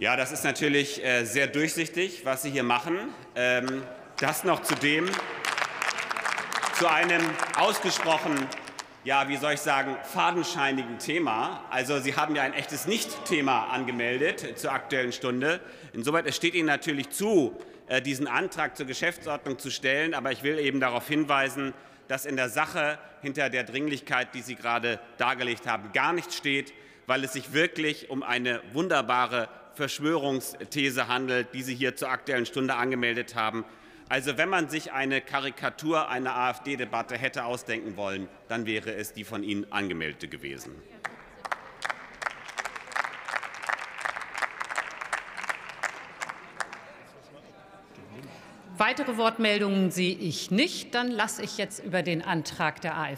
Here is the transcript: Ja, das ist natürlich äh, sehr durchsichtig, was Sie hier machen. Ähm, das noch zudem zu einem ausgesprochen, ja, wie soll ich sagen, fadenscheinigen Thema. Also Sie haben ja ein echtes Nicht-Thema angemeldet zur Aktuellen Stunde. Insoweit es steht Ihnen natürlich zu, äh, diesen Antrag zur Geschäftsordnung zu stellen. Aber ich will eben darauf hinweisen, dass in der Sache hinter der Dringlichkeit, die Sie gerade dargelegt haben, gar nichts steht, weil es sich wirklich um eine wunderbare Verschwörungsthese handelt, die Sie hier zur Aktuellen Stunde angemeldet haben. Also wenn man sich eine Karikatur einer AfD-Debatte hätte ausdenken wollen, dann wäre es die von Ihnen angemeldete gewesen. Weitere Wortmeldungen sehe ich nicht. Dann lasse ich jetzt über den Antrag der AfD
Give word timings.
Ja, 0.00 0.16
das 0.16 0.32
ist 0.32 0.44
natürlich 0.44 1.04
äh, 1.04 1.26
sehr 1.26 1.46
durchsichtig, 1.46 2.22
was 2.24 2.40
Sie 2.40 2.50
hier 2.50 2.62
machen. 2.62 2.96
Ähm, 3.34 3.82
das 4.18 4.44
noch 4.44 4.62
zudem 4.62 5.10
zu 6.78 6.90
einem 6.90 7.20
ausgesprochen, 7.58 8.32
ja, 9.04 9.28
wie 9.28 9.36
soll 9.36 9.52
ich 9.52 9.60
sagen, 9.60 9.98
fadenscheinigen 10.04 10.98
Thema. 10.98 11.66
Also 11.68 12.00
Sie 12.00 12.16
haben 12.16 12.34
ja 12.34 12.44
ein 12.44 12.54
echtes 12.54 12.86
Nicht-Thema 12.86 13.64
angemeldet 13.64 14.58
zur 14.58 14.72
Aktuellen 14.72 15.12
Stunde. 15.12 15.60
Insoweit 15.92 16.24
es 16.26 16.34
steht 16.34 16.54
Ihnen 16.54 16.68
natürlich 16.68 17.10
zu, 17.10 17.54
äh, 17.86 18.00
diesen 18.00 18.26
Antrag 18.26 18.78
zur 18.78 18.86
Geschäftsordnung 18.86 19.58
zu 19.58 19.70
stellen. 19.70 20.14
Aber 20.14 20.32
ich 20.32 20.42
will 20.42 20.58
eben 20.60 20.80
darauf 20.80 21.06
hinweisen, 21.08 21.74
dass 22.08 22.24
in 22.24 22.36
der 22.36 22.48
Sache 22.48 22.98
hinter 23.20 23.50
der 23.50 23.64
Dringlichkeit, 23.64 24.34
die 24.34 24.40
Sie 24.40 24.54
gerade 24.54 24.98
dargelegt 25.18 25.66
haben, 25.66 25.92
gar 25.92 26.14
nichts 26.14 26.38
steht, 26.38 26.72
weil 27.06 27.22
es 27.22 27.34
sich 27.34 27.52
wirklich 27.52 28.08
um 28.08 28.22
eine 28.22 28.62
wunderbare 28.72 29.50
Verschwörungsthese 29.80 31.08
handelt, 31.08 31.54
die 31.54 31.62
Sie 31.62 31.74
hier 31.74 31.96
zur 31.96 32.10
Aktuellen 32.10 32.44
Stunde 32.44 32.74
angemeldet 32.74 33.34
haben. 33.34 33.64
Also 34.10 34.36
wenn 34.36 34.50
man 34.50 34.68
sich 34.68 34.92
eine 34.92 35.22
Karikatur 35.22 36.10
einer 36.10 36.36
AfD-Debatte 36.36 37.16
hätte 37.16 37.46
ausdenken 37.46 37.96
wollen, 37.96 38.28
dann 38.48 38.66
wäre 38.66 38.92
es 38.92 39.14
die 39.14 39.24
von 39.24 39.42
Ihnen 39.42 39.72
angemeldete 39.72 40.28
gewesen. 40.28 40.72
Weitere 48.76 49.16
Wortmeldungen 49.16 49.90
sehe 49.90 50.14
ich 50.14 50.50
nicht. 50.50 50.94
Dann 50.94 51.10
lasse 51.10 51.42
ich 51.42 51.56
jetzt 51.56 51.82
über 51.82 52.02
den 52.02 52.20
Antrag 52.20 52.82
der 52.82 52.98
AfD 52.98 53.08